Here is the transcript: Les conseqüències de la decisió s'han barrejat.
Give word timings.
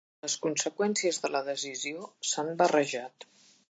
Les 0.25 0.35
conseqüències 0.45 1.21
de 1.27 1.31
la 1.35 1.43
decisió 1.51 2.11
s'han 2.33 2.53
barrejat. 2.65 3.33